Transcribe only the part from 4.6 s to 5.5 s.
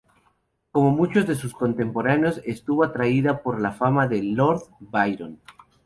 Byron.